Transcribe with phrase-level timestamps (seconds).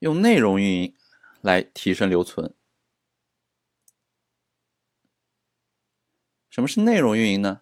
[0.00, 0.94] 用内容运营
[1.40, 2.54] 来提升留存。
[6.50, 7.60] 什么是内容运营呢？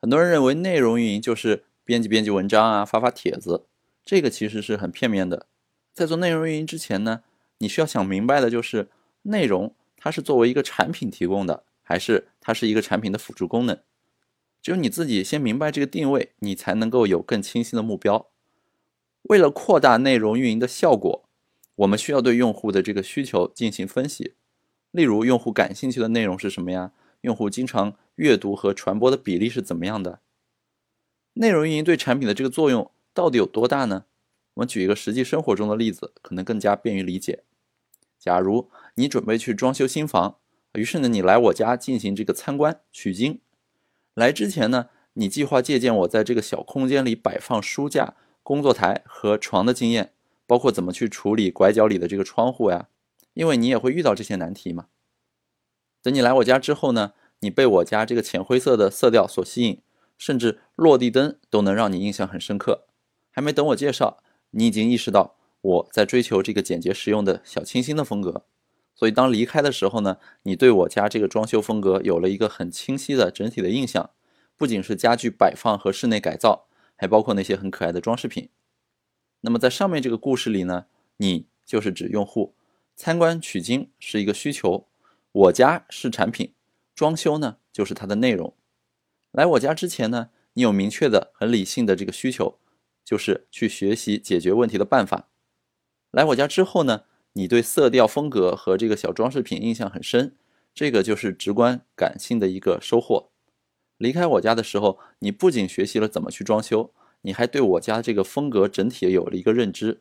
[0.00, 3.66] 很多人认为内容运营就是编辑编辑文章啊，发发帖子，
[4.04, 5.46] 这个其实是很片面的。
[5.92, 7.22] 在做内容运营之前呢，
[7.58, 8.88] 你需要想明白的就是
[9.22, 13.78] 内容它是作为一个产品提供的，还是它是一个产品的辅助功能。
[14.62, 18.30] 只有你自己先明白这个定位，你才能够有更清晰的目标。
[19.22, 21.28] 为了扩大内容运营的效果，
[21.80, 24.34] 我们需要对用户的这个需求进行分析。
[24.90, 26.92] 例如，用户感兴趣的内容是什么呀？
[27.22, 30.20] 用户经常阅读和传播的比例是怎么样的？
[31.34, 34.04] 内容运营对产品的这个作用到底有多大呢？
[34.54, 37.44] 我们举一个实际生活中的例子，可能更加便于理解。
[38.18, 40.36] 假如你准备去装修新房，
[40.74, 43.40] 于是呢，你来我家进行这个参观取经。
[44.14, 50.12] 来之前呢，你计划借鉴我在这个小空间里摆放书架、工作台和床的经验，
[50.50, 52.88] 包括怎么去处理拐角里的这个窗户呀，
[53.34, 54.88] 因为你也会遇到这些难题嘛。
[56.02, 59.80] 等你来我家之后呢，你被我家这个浅灰色的色调所吸引，
[60.18, 62.88] 甚至落地灯都能让你印象很深刻。
[63.30, 68.44] 还没等我介绍，你已经意识到我在追求这个简洁实用的小清新的风格。
[68.96, 74.10] 所以当离开的时候呢，你对我家这个装修风格有了一个很清晰的整体的印象，
[74.56, 78.48] 不仅是家具摆放和室内改造，还包括那些很可爱的装饰品。
[79.42, 82.54] 那么在上面这个故事里呢，你就是指用户，
[82.94, 84.86] 参观取经是一个需求。
[85.32, 86.52] 我家是产品，
[86.94, 88.54] 装修呢就是它的内容。
[89.30, 92.58] 来我家之前呢，你有明确的、很理性的这个需求，
[93.04, 95.28] 就是去学习解决问题的办法。
[96.10, 100.36] 来我家之后呢，你对色调风格和这个小装饰品印象很深，
[100.74, 103.30] 这个就是直观感性的一个收获。
[103.96, 110.00] 离开我家的时候，你不仅学习了怎么去装修，你还对我家这个风格整体有了一个认知。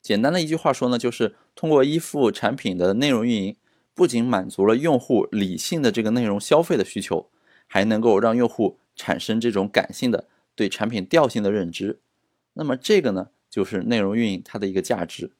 [0.00, 3.56] 简单的一句话说呢，就是通过依附产品的内容运营。
[3.94, 7.28] 不仅满足了用户理性的这个内容消费的需求，
[7.66, 12.00] 还能够让用户产生这种感性的对产品调性的认知。
[12.54, 15.32] 那么这个呢，就是内容运营它的一个价值。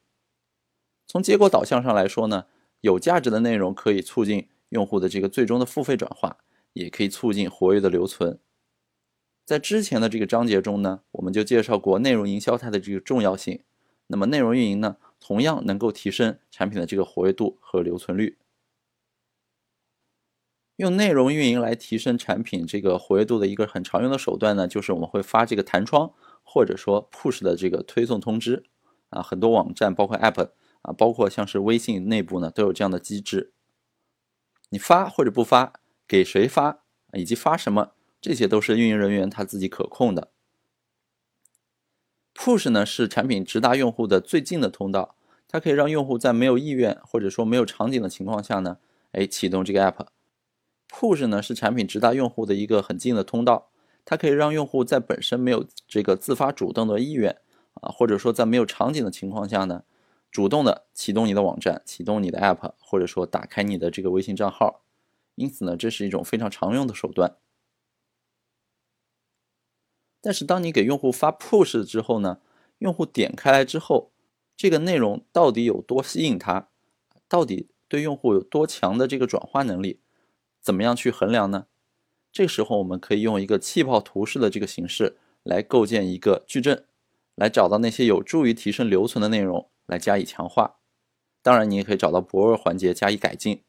[1.06, 2.44] 从结果导向上来说呢，
[2.82, 6.36] 有价值的内容可以促进用户的这个最终的付费转化，
[6.74, 8.38] 也可以促进活跃的留存。
[9.44, 13.62] 在之前的这个章节中呢，我们就介绍过内容营销它的这个重要性。
[14.06, 18.38] 那么内容运营呢，同样能够提升产品的这个活跃度和留存率。
[20.76, 28.64] 用内容运营来提升产品这个活跃度的一个很常用的手段呢，就是我们会发这个弹窗或者说 push 的这个推送通知
[29.10, 30.50] 啊，很多网站包括 app
[30.82, 33.52] 啊，包括像是微信内部呢都有这样的机制。
[34.70, 35.74] 你发或者不发，
[36.08, 36.82] 给谁发，
[37.12, 40.30] 以及发什么，这些都是运营人员他自己可控的。
[42.32, 45.16] push 呢是产品直达用户的最近的通道，
[45.48, 48.78] 它可以让用户在没有意愿或者说没有场景的情况下呢，
[49.10, 50.06] 哎启动这个 app。
[50.88, 53.70] push 呢是产品直达用户的一个很近的通道，
[54.04, 57.38] 它可以让用户在本身没有这个自发主动的意愿
[57.74, 59.82] 啊，或者说在没有场景的情况下呢，
[60.30, 64.82] 主动的启动你的网站、启动你的 app，或者说打开你的这个微信账号。
[65.34, 67.36] 因此呢，这是一种非常常用的手段。
[70.22, 72.38] 但是当你给用户发 push 之后呢，
[72.78, 74.12] 用户点开来之后，
[74.56, 76.68] 这个内容到底有多吸引他？
[77.28, 79.98] 到底对用户有多强的这个转化能力？
[80.60, 81.66] 怎么样去衡量呢？
[82.32, 86.86] 这时候我们可以用一个气泡图式的这个形式来构建一个矩阵，
[87.34, 90.76] 来找到那些有助于提升留存的内容来加以强化。
[91.42, 93.62] 当然，你也可以找到薄弱环节加以改进。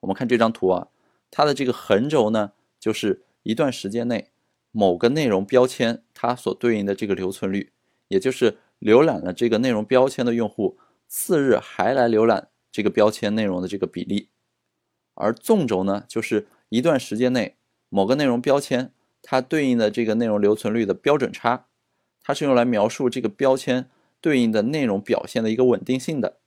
[0.00, 0.88] 我们看这张图啊，
[1.30, 4.31] 它的这个横轴呢，就是一段时间内
[4.72, 7.72] 某个内容标签它所对应的这个留存率，
[8.08, 14.30] 也就是浏览了这个内容标签的用户次日还来浏览这个标签内容的这个比例。
[15.14, 17.56] 而纵轴呢，就是一段时间内
[17.90, 21.66] 某个内容标签它对应的这个内容留存率的标准差，
[22.22, 23.90] 它是用来描述这个标签
[24.20, 26.38] 对应的内容表现的一个稳定性的。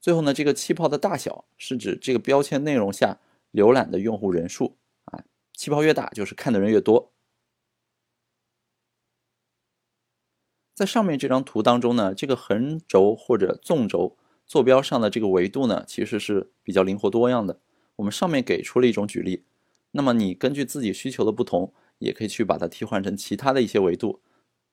[0.00, 3.18] 最后呢，这个气泡的大小是指这个标签内容下
[3.52, 4.76] 浏览的用户人数，
[5.58, 7.12] 气泡越大就是看的人越多。
[10.72, 14.16] 在上面这张图当中呢，这个横轴或者纵轴。
[14.46, 17.60] 坐标上的这个维度呢，其实是比较灵活多样的。
[17.96, 19.44] 我们上面给出了一种举例，
[19.90, 24.22] 那么你根据自己需求的不同，也可以去把它替换成其他的一些维度，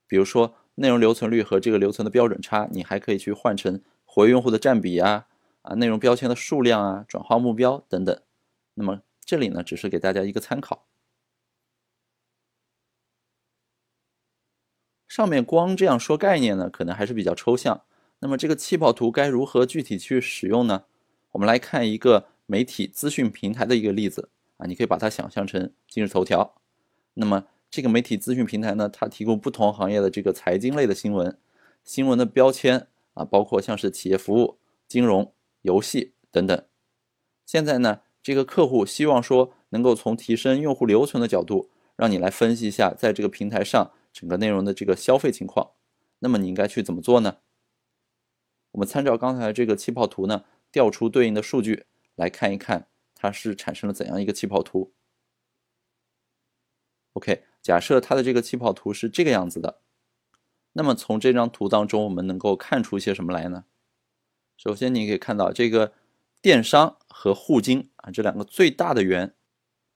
[0.07, 5.25] 比如说内容留存率和这个留存的标准差，你还可以去换成活跃用户的占比啊，
[5.63, 8.21] 啊内容标签的数量啊，转化目标等等。
[8.75, 10.85] 那么这里呢，只是给大家一个参考。
[15.07, 17.83] 上面光这样说概念呢，可能还是比较抽象。
[18.19, 20.85] 那么这个气泡图该如何具体去使用呢？
[21.31, 26.61] 我们来看一个媒体资讯平台的一个例子啊，你可以把它想象成今日头条。
[27.15, 31.37] 那么这个媒体资讯平台呢，它提供不同行业的这个财经类的新闻，
[31.83, 36.65] 新闻的标签啊，包括像是企业服务、金融、游戏等等。
[37.45, 45.73] 现在呢，这个客户希望说能够从提升用户留存的角度，让你来分析一下在这个平台上整个内容的这个消费情况。
[46.17, 47.37] 那么你应该去怎么做呢？
[48.71, 51.85] 我们参照刚才这个气泡图呢，调出对应的数据
[52.15, 54.91] 来看一看，它是产生了怎样一个气泡图。
[57.13, 59.81] OK，假设它的这个气泡图是这个样子的，
[60.73, 63.65] 那么从这张图当中，我们能够看出一些什么来呢？
[64.57, 65.93] 首先，你可以看到这个
[66.41, 69.33] 电商和互金啊这两个最大的源，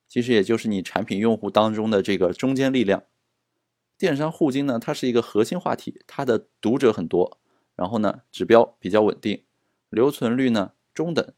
[0.08, 3.04] 其实也就是你产品用户当中的这个中坚力量。
[3.98, 7.42] 电商互金呢，它是一个核心话题，它的读者很多。
[7.76, 9.44] 然后呢，指标比较稳定，
[9.90, 11.34] 留存率呢中等，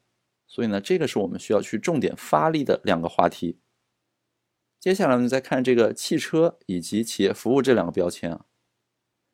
[0.46, 3.58] 所以呢，这个是我们需要去重点发力的两个话题。
[4.78, 8.46] 接下来我们再看这个汽车以及企业服务这两个标签啊，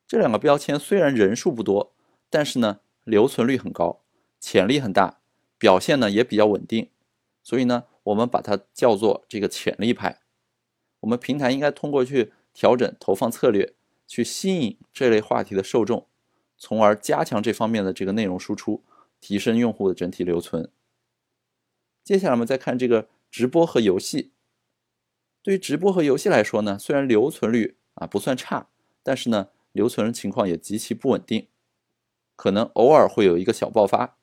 [0.07, 1.95] 这两个标签虽然人数不多，
[2.31, 4.03] 但是呢，留存率很高，
[4.41, 5.18] 潜力很大，
[5.59, 6.89] 表现呢也比较稳定，
[7.43, 10.21] 所以呢，我们把它叫做这个潜力派。
[11.01, 13.75] 我们平台应该通过去调整投放策略，
[14.07, 16.07] 去吸引这类话题的受众。
[16.57, 18.83] 从而加强这方面的这个内容输出，
[19.21, 20.71] 提升用户的整体留存。
[22.03, 24.33] 接下来我们再看这个直播和游戏。
[25.41, 28.69] 对于直播和游戏来说呢，虽然留存率啊不算差，
[29.05, 31.47] 但是呢留存情况也极其不稳定，
[32.35, 34.18] 可能偶尔会有一个小爆发。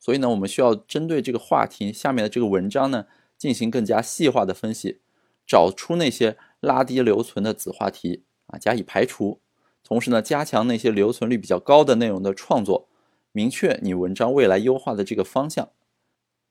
[0.00, 3.06] 所以呢，我们需要针对这个话题下面的这个文章呢，
[3.36, 5.02] 进行更加细化的分析，
[5.46, 9.40] 找出那些拉低留存的子话题啊，加以排除。
[9.84, 12.88] 同时呢，加强那些留存率比较高的内容的创作，
[13.32, 15.70] 明确你文章未来优化的这个方向，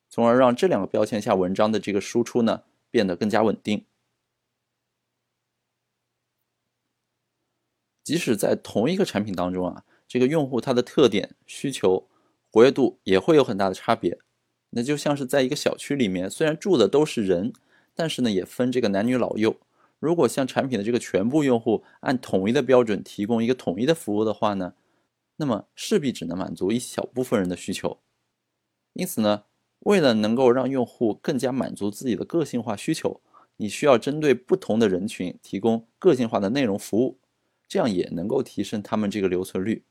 [0.09, 3.85] 从而让这两个标签下文章的这个输出呢变得更加稳定。
[8.03, 12.07] 即使在同一个产品当中啊，这个用户他的特点、需求、
[12.51, 14.19] 活跃度也会有很大的差别。
[14.71, 17.53] 那就像是在一个小区里面，虽然住的都是人，
[17.95, 19.57] 但是呢也分这个男女老幼。
[19.99, 24.73] 如果像产品的这个全部用户按统一的标准提供一个统一的服务的话呢，
[25.37, 27.99] 那么势必只能满足一小部分人的需求。
[28.93, 29.43] 因此呢，
[29.79, 33.21] 为了能够让用户更加满足自己的个性化需求，
[33.57, 37.17] 你需要针对不同的人群提供个性化的内容服务，
[37.67, 39.83] 这样也能够提升他们这个留存率。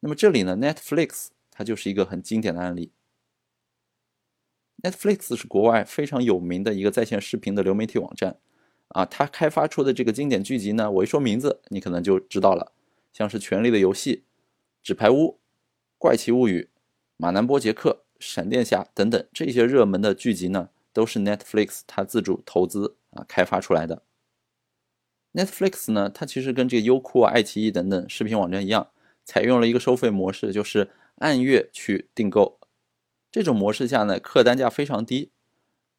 [0.00, 2.92] 那么这里呢，Netflix 它就是一个很经典的案例。
[4.82, 8.36] Netflix 是国外非常有名的一个在线视频的流媒体网站。
[8.88, 12.72] 啊，它开发出的这个经典剧集呢，我一说名字，你可能就知道了，
[13.12, 14.16] 像是《权力的游戏》
[14.82, 15.14] 《纸牌屋》
[15.98, 16.60] 《怪奇物语》
[17.16, 17.90] 《马南波杰克》
[18.24, 24.02] 《闪电侠》等等这些热门的剧集呢，都是 Netflix 它自主投资啊开发出来的。
[25.32, 28.90] Netflix 呢，它其实跟这个优酷啊、爱奇艺等等视频网站一样，
[29.24, 32.58] 采用了一个收费模式，就是按月去订购。
[33.30, 35.30] 这种模式下呢，客单价非常低。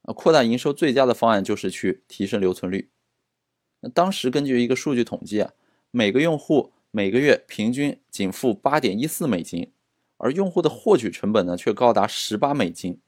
[0.04, 2.90] 啊扩大营收最佳的方案就是去提升留存率。
[3.82, 5.52] 那当时根据一个数据统计啊，
[5.92, 9.72] 每个用户每个月平均仅付八点一四美金，
[10.18, 13.00] 而用户的获取成本呢却高达十八美金。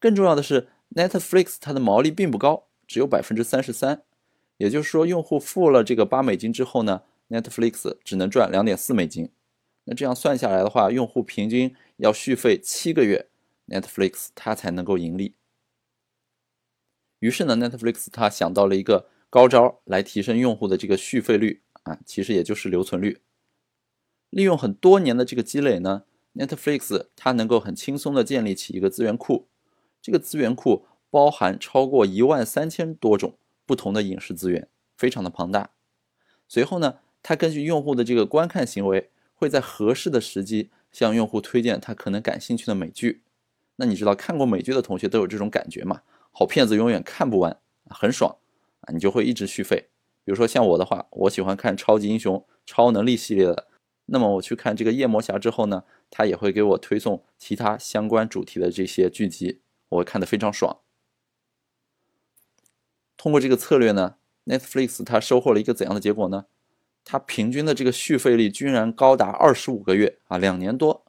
[0.00, 4.02] 更重要的是，Netflix 它的毛利并不高，只有百分之三十三。
[4.56, 9.28] 也就是说，用户付了这个八美金之后呢，Netflix 只能赚两点四美金。
[9.84, 13.28] 那这样算下来的话，用户平均要续费七个月
[13.68, 15.34] ，Netflix 它才能够盈利。
[17.18, 23.20] 于是呢，Netflix 它想到了一个高招来提升用户的这个续费率啊，其实也就是留存率。
[24.30, 29.48] 利用很多年的这个积累呢，Netflix 它能够很轻松的建立起一个资源库。
[30.02, 35.70] 这个资源库包含超过一万三千多种不同的影视资源，非常的庞大。
[36.46, 39.10] 随后呢，它根据用户的这个观看行为，
[39.44, 43.22] 会在合适的时机向用户推荐他可能感兴趣的美剧。
[43.76, 46.00] 那你知道看过美剧的同学都有这种感觉吗？
[46.32, 47.60] 好片子永远看不完，
[47.90, 48.38] 很爽
[48.80, 48.92] 啊！
[48.92, 49.90] 你就会一直续费。
[50.24, 53.68] 比如说像我的话，我喜欢看超级英雄、超能力系列的，
[54.06, 59.60] 那么我去看这个夜魔侠之后呢，他也会给我推送其他相关主题的这些剧集，
[59.90, 60.80] 我会看得非常爽。
[63.16, 66.46] 通过这个策略呢，Netflix 它收获了一个怎样的结果呢？
[67.04, 71.04] 它平均的这个续费率居然高达二十五个月啊，两年多，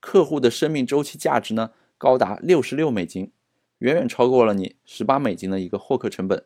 [0.00, 3.32] 客户的生命周期价值呢高达六十六美金。
[3.78, 6.44] 远远超过了你十八美金的一个获客成本，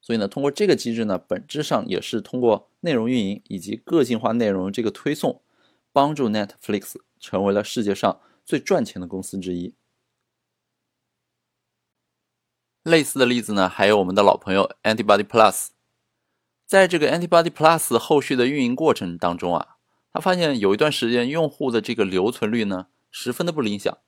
[0.00, 5.42] 所以呢，通过这个机制呢，本质上也是通过内容运营以及个性化内容这个推送，
[5.92, 9.74] 帮助 Netflix 成为了世界上最赚钱的公司之一。
[12.84, 15.70] 类似的例子呢，还有我们的老朋友 Antibody Plus。
[16.72, 19.76] 在这个 Antibody Plus 后续的运营过程当中啊，
[20.10, 23.98] 他发现有一段时间用户的这个留存率呢十分的不理想。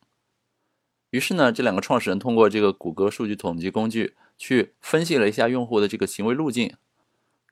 [1.11, 6.73] 于是呢，这两个创始人通过这个谷歌数据统计工具去分析了一下用户的这个行为路径，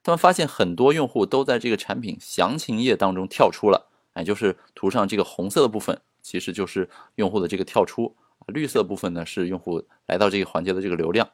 [0.01, 8.15] 他们发现很多用户都在这个产品详情页当中跳出了，哎，就是图上这个红色的部分，其实就是用户的这个跳出。
[8.47, 11.29] 绿色部分呢是用户来到这个环节的这个流量，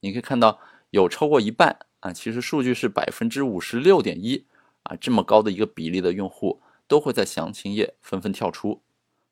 [0.00, 0.58] 你可以看到
[0.88, 4.46] 有超过一半啊，其实数据是百分之五十六点一
[4.84, 8.82] 啊，这么高的一个比例的用户都会在详情页纷纷跳出，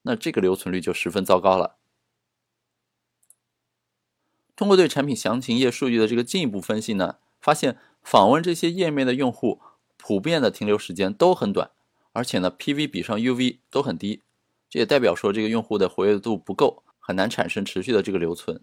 [0.02, 1.76] 那这个留存率就十分糟糕了。
[4.54, 9.60] 通过对产品详情页数据的这个进一步分析呢，发现访问这些页面的用户
[9.96, 11.70] 普遍的停留时间都很短，
[12.12, 14.22] 而且呢 PV 比上 UV 都很低，
[14.68, 16.82] 这也代表说这个用户的活跃度不够。
[16.98, 18.60] 很难产生持续的这个留存。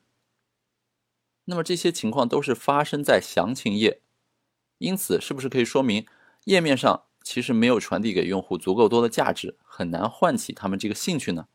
[1.45, 4.01] 那么这些情况都是发生在详情页，
[4.77, 6.05] 因此是不是可以说明
[6.45, 11.47] 页面上其实没有传递给用户足够多的价值，很难唤起他们这个兴趣呢？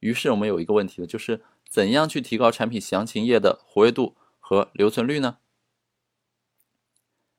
[0.00, 5.38] 于是我们有一个问题了，就是怎样去提高产品详情页的活跃度和留存率呢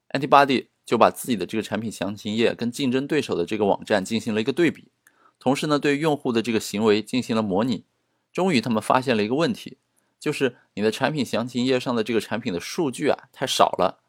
[0.10, 4.92] ？Antibody 就把自己的这个产品详情页跟竞争对手的这个网站进行了一个对比。
[5.40, 7.86] 同时呢，对用户的这个行为进行了模拟，
[8.34, 9.78] 终于他们发现了一个问题，
[10.20, 14.04] 就是你的产品详情页上的这个产品的数据啊太少了。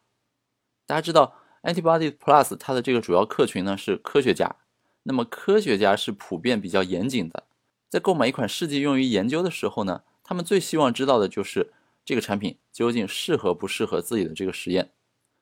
[0.85, 4.57] 大家知道，Antibody Plus 它的这个主要客群呢是科学家，
[5.03, 7.45] 那么科学家是普遍比较严谨的，
[7.89, 11.71] 在购买一款试剂用于研究的时候呢，他们最希望知道的就是
[12.03, 14.91] 这个产品究竟适合不适合自己的这个实验。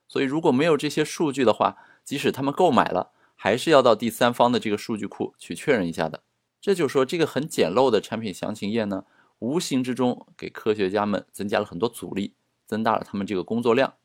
[0.08, 6.24] 所以如果没有这些数据的话，即使他们购买了，还是要到第三方的这个数据库去确认一下的。
[6.60, 9.06] 这就是说，这个很简陋的产品详情页呢，
[9.40, 12.34] 无形之中给科学家们增加了很多阻力，
[12.66, 13.96] 增大了他们这个工作量。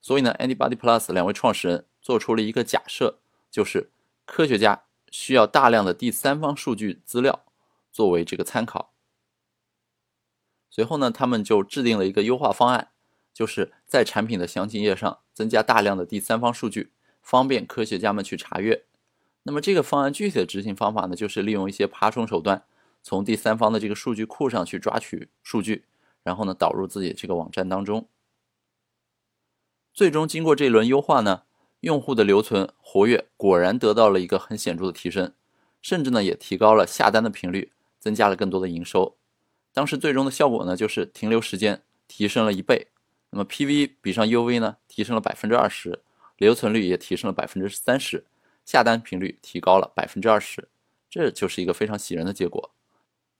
[0.00, 3.18] 所以呢，Antibody Plus 两位创始人做出了一个假设，
[3.50, 3.90] 就是
[4.24, 7.44] 科学家需要大量的第三方数据资料
[7.90, 8.92] 作为这个参考。
[10.70, 12.90] 随后呢，他们就制定了一个优化方案，
[13.32, 16.92] 就是在产品的详情页上增加大量的第三方数据。
[17.22, 18.84] 方便科学家们去查阅。
[19.42, 22.62] 那么这个方案具体的执行方法呢，就是利用一些爬虫手段，
[23.06, 25.84] 从第三方的这个数据库上去抓取数据，
[26.24, 28.08] 然后呢导入自己这个网站当中。
[29.94, 31.44] 最终经过这一轮优化呢，
[31.82, 35.32] 用户的留存活跃果然得到了一个很显著的提升，
[35.80, 37.70] 甚至呢也提高了下单的频率，
[38.00, 39.16] 增加了更多的营收。
[39.72, 42.88] 当时最终的效果呢，就是停留时间提升了一倍，
[43.30, 46.02] 那么 PV 比上 UV 呢提升了百分之二十。
[46.38, 48.26] 留存率也提升了百分之三十，
[48.64, 50.68] 下单频率提高了百分之二十，
[51.08, 52.72] 这就是一个非常喜人的结果。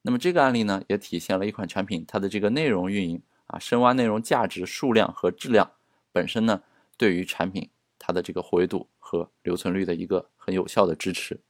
[0.06, 5.72] 那么这个案例呢，也体现了一款产品它的这个内容运营啊，深挖内容价值、数量和质量
[6.12, 6.62] 本身呢，
[6.96, 11.40] 对于产品它的这个活跃度和留存率的一个很有效的支持。